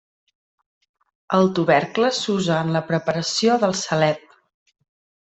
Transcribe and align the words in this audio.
El 1.39 1.43
tubercle 1.59 2.09
s'usa 2.21 2.57
en 2.69 2.73
la 2.77 2.81
preparació 2.87 3.59
del 3.65 3.77
salep. 3.83 4.25